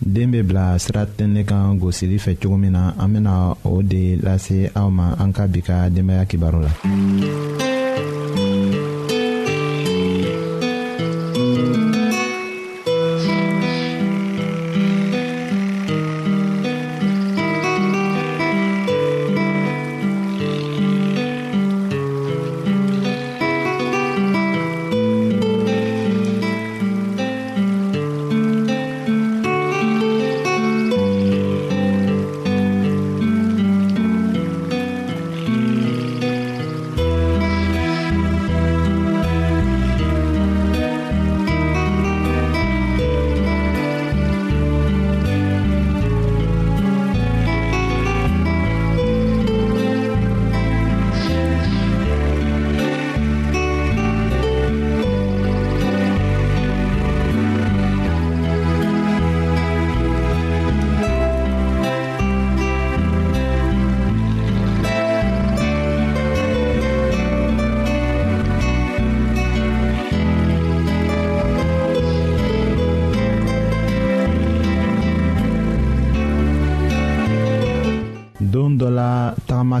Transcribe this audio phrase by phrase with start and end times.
[0.00, 3.32] den bɛ bila sira tɛnɛ kan gosili fɛ cogo min na an bɛna
[3.64, 6.70] o de lase aw ma an ka bi ka denbaya kibaru la.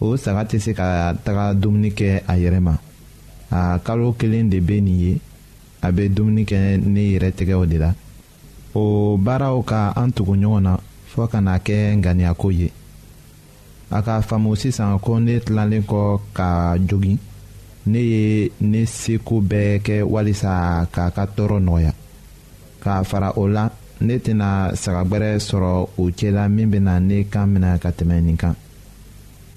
[0.00, 0.88] o saga tɛ se ka
[1.24, 2.74] taga dumuni kɛ a yɛrɛ ma
[3.50, 5.20] a kalo kelen de bɛ nin ye
[5.80, 7.90] a bɛ dumuni kɛ ne yɛrɛ tɛgɛw de la
[8.74, 10.76] o baaraw ka an tugu ɲɔgɔn na
[11.12, 12.70] fɔ ka na kɛ ŋaniyako ye
[13.90, 17.16] a ka faamu sisan ko ne tilalen kɔ ka jogi
[17.86, 21.92] ne ye ne seko bɛɛ kɛ walisa k'a ka tɔɔrɔ nɔgɔya
[22.82, 23.70] k'a fara o la
[24.00, 28.54] ne tɛna sagagbɛrɛ sɔrɔ o cɛla min bɛna ne kan minɛ ka tɛmɛ nin kan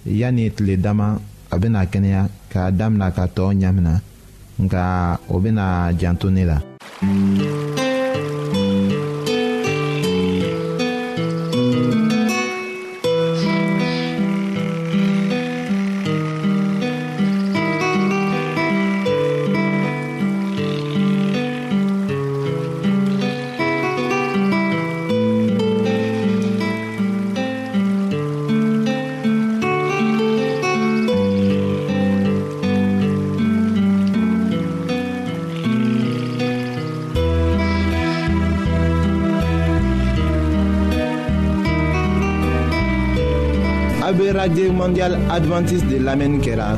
[0.06, 1.19] yani tile dama
[1.51, 4.01] a bena kɛnɛya k'a damina ka tɔɔ ɲamina
[4.63, 6.57] nka o bena janto ne la
[44.45, 46.77] la Mondial mondiale adventiste de l'Amen Kera.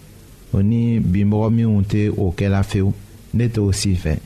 [0.53, 2.93] o ni bimɔgɔ minnu tɛ o kɛla fewu
[3.33, 4.17] ne t'o si fɛ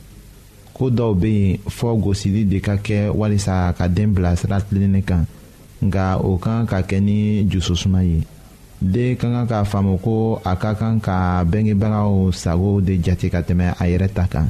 [0.74, 5.02] ko dɔw bɛ yen fɔ gosili de ka kɛ walisa ka den bila sira tilenni
[5.04, 5.24] kan
[5.82, 8.22] nka o kan ka kɛ ni jususuma ye
[8.80, 13.40] den ka kan k'a faamu ko a ka kan ka bɛngebagaw sago de jate ka
[13.42, 14.48] tɛmɛ a yɛrɛ ta kan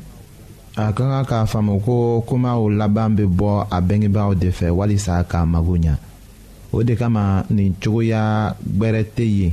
[0.77, 5.23] a ka kan k'a faamu ko komaw laban bɛ bɔ a bɛngebaaw de fɛ walisa
[5.29, 5.97] k'a mago ɲa
[6.73, 9.53] o de kama nin cogoya gbɛrɛ tɛ yen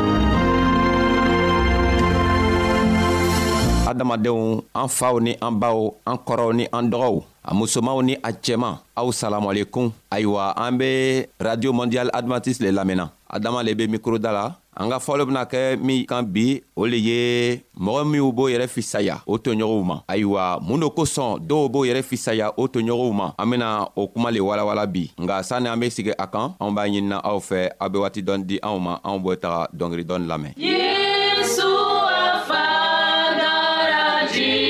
[3.91, 8.31] hadamadenw an faw ni an baw an kɔrɔw ni an dɔgɔw a musomanw ni a
[8.31, 14.17] cɛman aw salamalekum ayiwa an be radio mondial advantiste le lamɛnna adama le be mikro
[14.17, 18.31] da la an ka fɔli bena kɛ min kan bi o le ye mɔgɔ minw
[18.31, 22.67] b'o yɛrɛ fisaya o toɲɔgɔnw ma ayiwa mun do kosɔn dɔw b'o yɛrɛ fisaya o
[22.67, 26.27] toɲɔgɔnw ma an bena o kuma le walawala bi nga sanni an be sigi a
[26.27, 29.35] kan anw b'a ɲinina aw fɛ aw be waati dɔn di anw ma anw b'o
[29.35, 31.10] taga dɔngeri dɔɔni lamɛn yeah!
[34.33, 34.60] Jesus.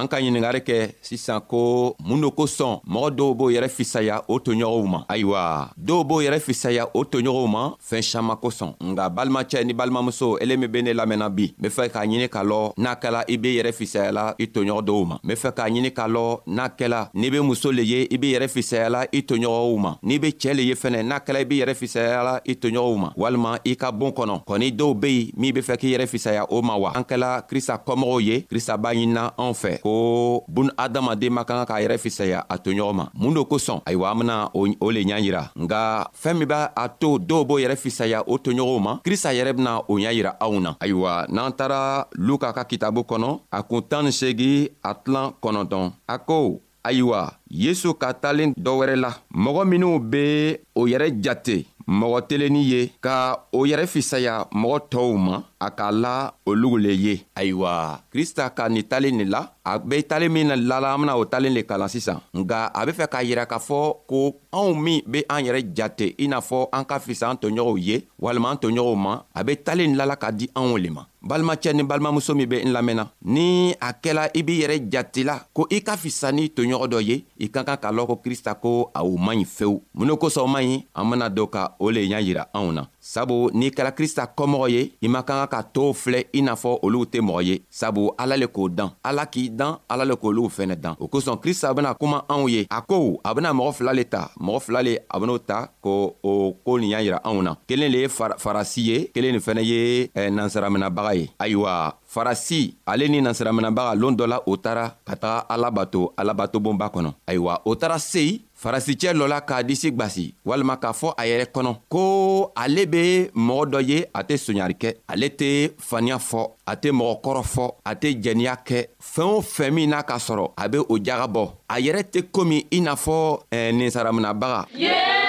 [0.00, 4.38] an ka ɲiningari kɛ sisan ko mun do kosɔn mɔgɔ dɔw b'o yɛrɛ fisaya o
[4.38, 9.64] toɲɔgɔnw ma ayiwa dɔw b'o yɛrɛ fisaya o toɲɔgɔnw ma fɛɛn saman kosɔn nga balimacɛ
[9.64, 12.72] ni balimamuso ele min be ne lamɛnna bi n be fɛ k'a ɲini k'a lɔ
[12.78, 15.90] n'a kɛla i be yɛrɛ fisayala i toɲɔgɔn dɔw ma n be fɛ k'a ɲini
[15.92, 19.78] k'a lɔ n'a kɛla n'i be muso le ye i be yɛrɛ fisayala i toɲɔgɔnw
[19.78, 22.96] ma n'i be cɛɛ le ye fɛnɛ n'a kɛla i be yɛrɛ fisayala i toɲɔgɔnw
[22.98, 26.06] ma walima i ka boon kɔnɔ kɔni dɔw be yen min be fɛ k'i yɛrɛ
[26.08, 29.89] fisaya o ma wa an kɛla krista kɔmɔgɔw ye krista b'a ɲinina anw fɛ ko
[29.90, 33.82] ko bun adamaden ma ka kan k'a yɛrɛ fisaya a toɲɔgɔn ma mun do kosɔn
[33.86, 35.82] ayiwa an bena o le ɲa yira nga
[36.14, 39.80] fɛɛn min b'a a to dɔw b'o yɛrɛ fisaya o toɲɔgɔnw ma krista yɛrɛ bena
[39.90, 44.04] o ɲa yira anw na ayiwa n'an taara luka ka kitabu kɔnɔ a kun tan
[44.06, 49.62] ni segi a tilan kɔnɔntɔn a ko ayiwa yesu ka talen dɔ wɛrɛ la mɔgɔ
[49.66, 55.49] minw be o yɛrɛ jate mɔgɔ telennin ye ka o yɛrɛ fisaya mɔgɔ tɔɔw ma
[55.60, 60.02] a k'a la olugu le ye ayiwa krista ka nin talen nin la a be
[60.02, 63.06] talen min la la an bena o talen le kalan sisan nga a be fɛ
[63.10, 66.84] k'a yira k'a fɔ ko anw min be an yɛrɛ jate i n'a fɔ an
[66.84, 70.48] ka fisa an toɲɔgɔnw ye walima an toɲɔgɔnw ma a be talen lala ka di
[70.56, 74.62] anw le ma balimacɛ ni balimamuso min be n lamɛnna ni a kɛla i b'i
[74.62, 78.06] yɛrɛ jatela ko i ka fisa ni toɲɔgɔn dɔ ye i ka kan k'a lɔn
[78.06, 81.28] ko krista ko a o man ɲi fewu mun ne kosɔn man ɲi an bena
[81.28, 85.08] dɔ ka o le ɲa yira anw na sabu n'i kɛla krista kɔmɔgɔ ye i
[85.08, 88.36] man kan ka ka tow filɛ i n'a fɔ olu tɛ mɔgɔ ye sabu ala
[88.40, 91.94] le k'o dan ala k'i dan ala le k'olu fɛnɛ dan o kosɔn krista bena
[91.94, 95.18] kuma anw ye a ko a bena mɔgɔ fila le ta mɔgɔ fila le a
[95.20, 98.98] ben'o ta ko o koo nin y'a yira anw na kelen le ye farasi ye
[99.14, 104.56] kelen nin fɛnɛ ye nansaraminabaga ye ayiwa farasi ale ni nansaraminabaga loon dɔ la o
[104.56, 109.90] tara ka taga alabato alabatobonba kɔnɔ ayiwa o tara seyi farasicɛ lɔ la k'a disi
[109.92, 114.34] gbasi walima k'a fɔ a yɛrɛ kɔnɔ ko ale be mɔgɔ dɔ ye a tɛ
[114.44, 115.48] soɲari kɛ ale tɛ
[115.88, 118.78] faniya fɔ a tɛ mɔgɔ kɔrɔ fɔ a tɛ jɛniya kɛ
[119.12, 122.20] fɛɛn o fɛn min n'a ka sɔrɔ a be o jaga bɔ a yɛrɛ tɛ
[122.32, 125.19] komi i n'a fɔ eh, ninsaraminabaga yeah!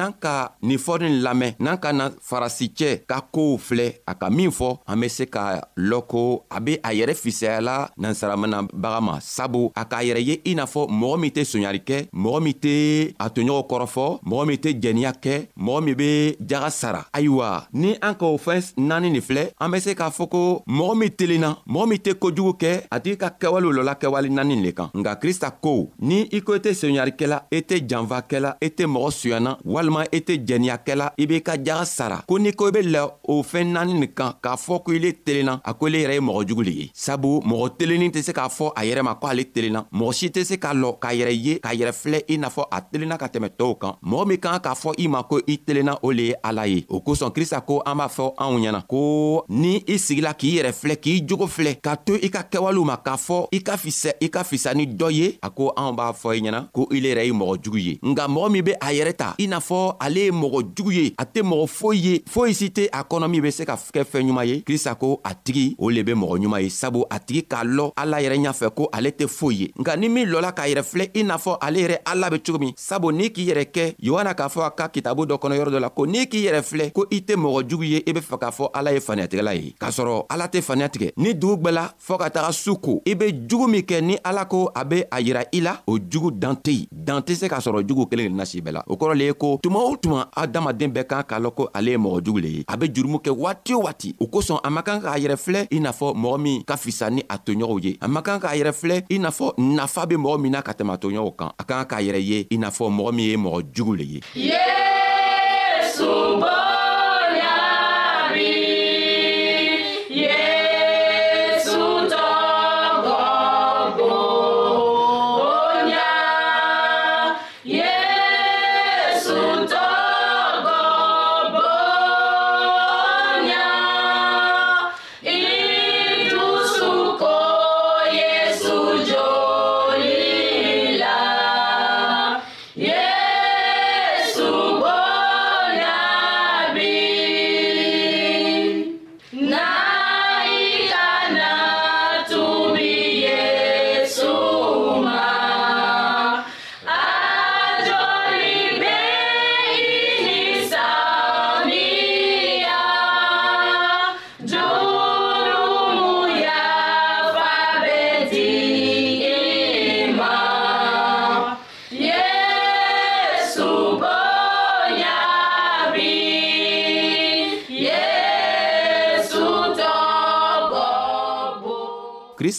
[0.00, 4.50] なんか nin fɔri nin lamɛn n'an ka na farasicɛ ka koow filɛ a ka min
[4.50, 9.70] fɔ an be se ka lɔn ko a be a yɛrɛ fisayala nansaraminabaga ma sabu
[9.74, 13.14] a k'a yɛrɛ ye i n'a fɔ mɔgɔ min tɛ soɲari kɛ mɔgɔ min tɛ
[13.18, 17.94] a toɲɔgɔn kɔrɔfɔ mɔgɔ min tɛ jɛniya kɛ mɔgɔ min be jaga sara ayiwa ni
[18.02, 21.56] an k'o fɛn naani nin filɛ an be se k'a fɔ ko mɔgɔ min telenna
[21.66, 25.16] mɔgɔ min tɛ kojugu kɛ a tigi ka kɛwalew lɔla kɛwale naani le kan nka
[25.20, 28.68] krista ko ni i ko i e tɛ soɲarikɛla i e tɛ janfakɛla i e
[28.70, 32.68] tɛ mɔgɔ suyana walima i tɛ jɛniyakɛla i b'i ka jaga sara ko n'i ko
[32.68, 35.86] i be la o fɛɛn naani nin kan k'a fɔ ko ile telenna a ko
[35.88, 38.82] ile yɛrɛ ye mɔgɔ jugu le ye sabu mɔgɔ telenin tɛ se k'a fɔ a
[38.84, 41.74] yɛrɛ ma ko ale telenna mɔgɔ si tɛ se k'a lɔ k'a yɛrɛ ye k'a
[41.74, 44.74] yɛrɛ filɛ i n'a fɔ a telenna ka tɛmɛ tɔɔw kan mɔgɔ min kan k'a
[44.74, 47.82] fɔ i ma ko i telenna o le ye ala ye o kosɔn krista ko
[47.86, 51.76] an b'a fɔ anw ɲɛna ko ni i sigila k'i yɛrɛ filɛ k'i jogo filɛ
[51.82, 54.86] k'a to i ka kɛwalew ma k'a fɔ i ka fisɛ i ka fisa ni
[54.86, 57.78] dɔ ye a ko anw b'a fɔ i ɲɛna ko ile yɛrɛ ye mɔgɔ jugu
[57.80, 60.90] ye nka mɔgɔ min be a yɛrɛ ta i n'a fɔ ale ye mɔgɔ jugu
[60.92, 63.76] ye a tɛ mɔgɔ foyi ye foyi si tɛ a kɔnɔ min be se ka
[63.76, 67.04] kɛ fɛɛn ɲuman ye krista ko a tigi o le be mɔgɔ ɲuman ye sabu
[67.10, 70.26] a tigi k'a lɔ ala yɛrɛ ɲafɛ ko ale tɛ foyi ye nka ni min
[70.28, 73.28] lɔla k'a yɛrɛ filɛ i n'a fɔ ale yɛrɛ ala be cogo min sabu n'i
[73.30, 76.06] k'i yɛrɛ kɛ yohana k'a fɔ a ka kitabu dɔ kɔnɔ yɔrɔ dɔ la ko
[76.06, 78.70] n'i k'i yɛrɛ filɛ ko i tɛ mɔgɔ jugu ye i be fɛ k'a fɔ
[78.74, 82.28] ala ye faniyatigɛla ye k'a sɔrɔ ala tɛ faniya tigɛ ni dugu gwɛla fɔɔ ka
[82.30, 85.44] taga su ko i be jugu min kɛ ni ala ko a be a yira
[85.52, 88.46] i la o jugu dan tɛ yen dan tɛ se k'a sɔrɔ jugu kelen kelenna
[88.46, 91.38] si bɛɛ la o kɔrɔ le ye ko tuma o tuma adamaden bɛɛ kan k'a
[91.38, 94.14] lɔn ko ale ye mɔgɔ jugu le ye a be jurumu kɛ waati o waati
[94.20, 97.10] o kosɔn a man kan k'a yɛrɛ filɛ i n'a fɔ mɔgɔ min ka fisa
[97.10, 100.16] ni a toɲɔgɔnw ye a man kan k'a yɛrɛ filɛ i n'a fɔ nafa be
[100.16, 102.70] mɔgɔ min na ka tɛmɛ a toɲɔgɔnw kan a kan k'a yɛrɛ ye i n'a
[102.70, 104.79] fɔ mɔgɔ min ye mɔgɔ jugu le ye yeah!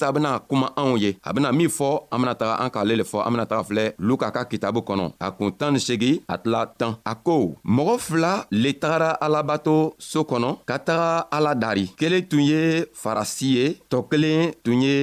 [0.01, 3.03] krista bena kuma anw ye a bena min fɔ an bena taga an k'ale le
[3.11, 6.35] fɔ an bena taga filɛ luka ka kitabu kɔnɔ a kun tan ni segi a
[6.43, 7.37] tila tan a ko
[7.75, 9.75] mɔgɔ fila le tagara alabato
[10.09, 12.61] soo kɔnɔ ka taga ala dari kelen tun ye
[13.01, 14.95] farasi ye tɔɔ kelen tun ye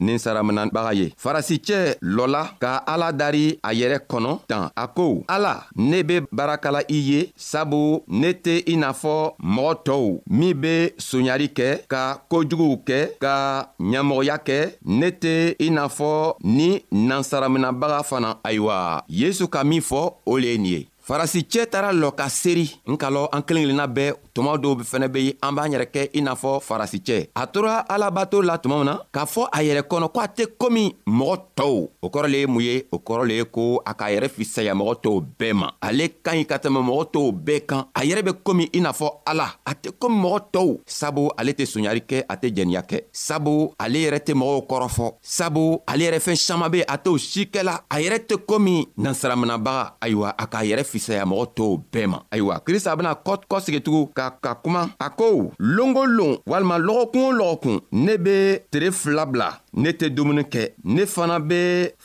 [0.00, 1.80] ninsaraminabaga ye farasicɛ
[2.16, 6.80] lɔ la ka ala dari a yɛrɛ kɔnɔ tan a ko ala ne be baarakala
[6.88, 10.06] i ye sabu ne tɛ i n'a fɔ mɔgɔ tɔw
[10.38, 13.34] min be sonyali kɛ ka kojuguw kɛ ka
[13.80, 20.02] ɲɛmɔgɔya kɛ ne tɛ i n'a fɔ ni nansaraminabaga fana ayiwa yesu ka min fɔ
[20.26, 23.64] o le ye nin ye farasicɛ taara lɔ ka seri n ka lɔ an kelen
[23.76, 27.28] kelenna bɛɛ tuma dɔw fɛnɛ be ye an b'an yɛrɛ kɛ i n'a fɔ farasicɛ
[27.36, 30.46] a tora alabato la tuma min na k'a fɔ a yɛrɛ kɔnɔ ko a tɛ
[30.56, 33.92] komi mɔgɔ tɔw o kɔrɔ le ye mun ye o kɔrɔ le ye ko a
[33.94, 37.66] k'a yɛrɛ fisaya mɔgɔ tɔw bɛɛ ma ale ka ɲi ka tɛmɛ mɔgɔ tɔw bɛɛ
[37.66, 41.28] kan a yɛrɛ be komi i n'a fɔ ala a tɛ komi mɔgɔ tɔw sabu
[41.38, 45.82] ale tɛ soɲari kɛ a tɛ jɛniya kɛ sabu ale yɛrɛ tɛ mɔgɔw kɔrɔfɔ sabu
[45.86, 50.34] ale yɛrɛ fɛɛn saman be a t'o si kɛla a yɛrɛ tɛ komi nansaraminabaga ayiwa
[50.38, 54.50] a k'a yɛrɛ fisaya mɔgɔ tɔw bɛɛ ma ayiwa krista bena kɔ kɔsegitugu ka ka
[54.62, 58.34] kuma a ko longo loon walima lɔgɔkun o lɔgɔkun ne be
[58.72, 59.48] tere fila bila
[59.82, 60.62] ne tɛ dumuni kɛ
[60.94, 61.58] ne fana be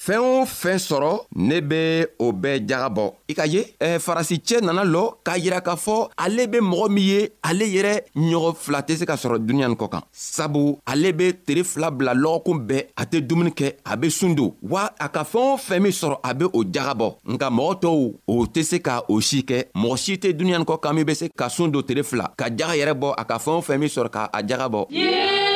[0.05, 1.79] fɛɛn o fɛn sɔrɔ ne be
[2.25, 6.09] o bɛɛ jaga bɔ i ka ye eh, farasicɛ nana lɔ k'a yira k'a fɔ
[6.17, 9.77] ale be mɔgɔ min ye ale yɛrɛ ɲɔgɔn fila tɛ se ka sɔrɔ duniɲa nin
[9.81, 13.97] kɔ kan sabu ale be tere fila bila lɔgɔkun bɛɛ a tɛ dumuni kɛ a
[13.97, 16.93] be sun don wa a ka fɛɛn o fɛn min sɔrɔ a be o jaga
[16.95, 20.29] bɔ nka mɔgɔ tɔw o tɛ se se ka o si kɛ mɔgɔ si tɛ
[20.37, 23.13] duniɲani kɔ kan min be se ka sun don tele fila ka jaga yɛrɛ bɔ
[23.17, 25.48] a ka fɛɛn o fɛn min sɔrɔ ka a jaga bɔ yeah!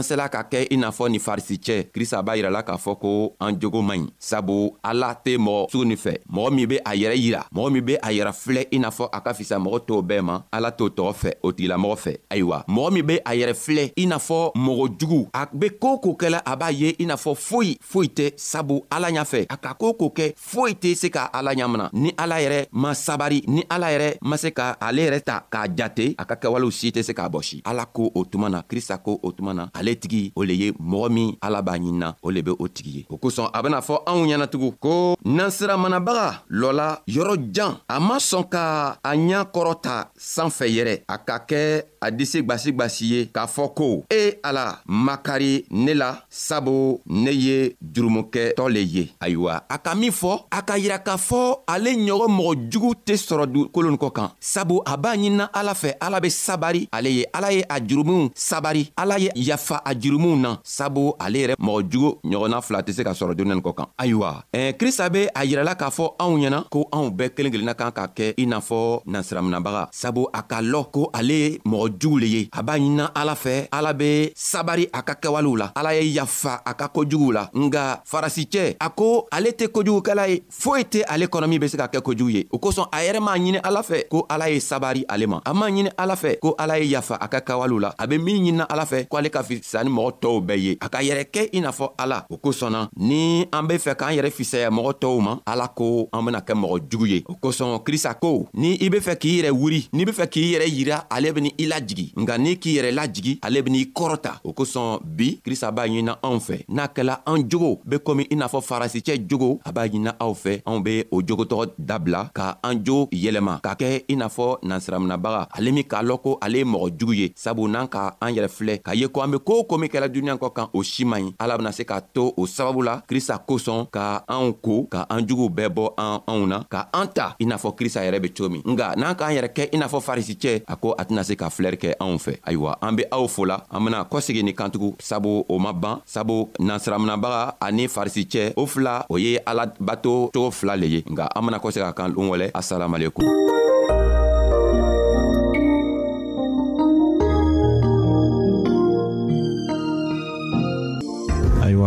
[0.00, 3.36] n'an sela ka kɛ i n'a fɔ nin farisicɛ krista b'a yirala k'a fɔ ko
[3.40, 7.16] an jogo man ɲi sabu ala tɛ mɔgɔ suguni fɛ mɔgɔ min be a yɛrɛ
[7.20, 10.02] yira mɔgɔ min be a yɛrɛ filɛ i n'a fɔ a ka fisa mɔgɔ t'o
[10.02, 13.54] bɛɛ ma ala t'o tɔgɔ fɛ o tigilamɔgɔ fɛ ayiwa mɔgɔ min be a yɛrɛ
[13.64, 17.04] filɛ i n'a fɔ mɔgɔ jugu a be koo ko kɛla a b'a ye i
[17.04, 20.94] n'a fɔ foyi foyi tɛ sabu ala ɲafɛ a ka koo ko kɛ foyi tɛ
[20.96, 24.76] se ka ala ɲamina ni ala yɛrɛ ma sabari ni ala yɛrɛ ma se ka
[24.80, 28.10] ale yɛrɛ ta k'a jate a ka kɛwalew si tɛ se k'a bɔsi ala ko
[28.14, 31.08] o tuma na krista ko o tuma na ale ale tigi o le ye mɔgɔ
[31.12, 34.02] min ala b'a ɲinina o le be o tigi ye o kosɔn a bena fɔ
[34.06, 39.44] anw ɲɛnatugun ko n'an sera manabaga lɔ la yɔrɔjan a ma sɔn ka a ɲa
[39.52, 44.80] kɔrɔta sanfɛ yɛrɛ a ka kɛ a disi gwasigbasi ye k'a fɔ ko e ala
[44.86, 50.62] makari ne la sabu ne ye jurumukɛtɔ le ye ayiwa a ka min fɔ a
[50.62, 54.80] ka yira k'a fɔ ale ɲɔgɔn mɔgɔ jugu tɛ sɔrɔ dugukolo nin kɔ kan sabu
[54.86, 58.88] a b'a ɲinina ala fɛ ala be sabari ale ye ala ye a jurumiw sabari
[58.96, 62.92] ala ye yafa fa a jurumuw na sabu ale yɛrɛ mɔgɔ jugu ɲɔgɔnna fila tɛ
[62.96, 66.34] se ka sɔrɔ doniɲani kɔ kan ayiwa ɛn krista be a yirɛla k'a fɔ anw
[66.42, 70.42] ɲɛna ko anw bɛɛ kelen kelenna kan ka kɛ i n'a fɔ nansiraminabaga sabu a
[70.42, 71.38] ka lɔ ko ale
[71.70, 75.56] mɔgɔ jugu le ye a b'a ɲinina ala fɛ ala be sabari a ka kɛwalew
[75.62, 80.26] la ala ye yafa a ka kojuguw la nga farasicɛ a ko ale tɛ kojugukɛla
[80.28, 82.98] ye foyi tɛ ale kɔnɔ min be se ka kɛ kojugu ye o kosɔn a
[83.06, 86.14] yɛrɛ m'a ɲini ala fɛ ko ala ye sabari ale ma a m'a ɲini ala
[86.16, 89.06] fɛ ko ala ye yafa a ka kɛwalew la a be min ɲinina ala fɛ
[89.08, 91.60] ko ale ka fi sa ni mɔgɔ tɔw bɛɛ ye a ka yɛrɛ kɛ i
[91.60, 95.20] n'a fɔ ala o kosɔn na ni an be fɛ k'an yɛrɛ fisaya mɔgɔ tɔw
[95.20, 98.88] ma ala ko an bena kɛ mɔgɔ jugu ye o kosɔn krista ko ni i
[98.88, 102.12] be fɛ k'i yɛrɛ wuri n'i be fɛ k'i yɛrɛ yira ale beni i lajigi
[102.16, 106.38] nka n'i k'i yɛrɛ lajigi ale ben'i kɔrɔta o kosɔn bi krista b'a ɲinina anw
[106.40, 110.14] fɛ n'a kɛla an jogo be komi i n'a fɔ farasicɛ jogo a b'a ɲinina
[110.20, 114.28] aw fɛ anw be o jogotɔgɔ dabila ka an jogo yɛlɛma k'a kɛ i n'a
[114.28, 118.14] fɔ nansiraminabaga ale min k'a lɔn ko ale ye mɔgɔ jugu ye sabu n'an ka
[118.22, 120.66] an yɛrɛ filɛ k'a ye ko an be koo ko min kɛla duniɲa kɔ kan
[120.72, 124.22] o si man ɲi ala bena se k'a to o sababu la krista kosɔn ka
[124.30, 127.56] anw ko ka an juguw bɛɛ bɔ an anw na ka an ta i n'a
[127.58, 130.62] fɔ krista yɛrɛ be cogo min nga n'an k'an yɛrɛ kɛ i n'a fɔ farisicɛ
[130.68, 133.56] a ko a tɛna se ka filɛri kɛ anw fɛ ayiwa an be aw fola
[133.74, 139.04] an bena kɔsegi ni kantugu sabu o ma ban sabu nansiraminabaga ani farisicɛ o fila
[139.10, 142.30] o ye ala bato cogo fila le ye nga an bena kɔsegi ka kan loon
[142.30, 143.24] wɛlɛ asalamualekum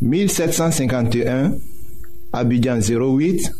[0.00, 1.52] 1751
[2.32, 3.50] Abidjan 08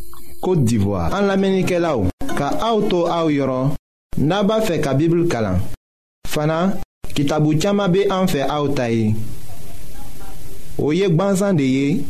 [0.40, 2.06] Kote d'Ivoire An la menike la ou
[2.38, 3.72] Ka auto a ou yoron
[4.22, 5.58] Naba fe ka bibil kalan
[6.28, 6.76] Fana
[7.14, 9.10] kitabu tchama be an fe a ou tayi
[10.78, 12.04] Ou yek ban zande ye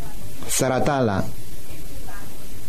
[0.48, 1.22] Sarata la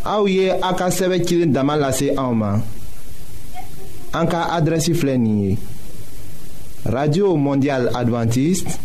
[0.08, 2.64] A ou ye a ka seve kilin daman lase a ou man
[4.16, 5.58] An ka adresi flen ye
[6.88, 8.78] Radio Mondial Adventist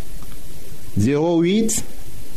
[0.98, 1.93] 08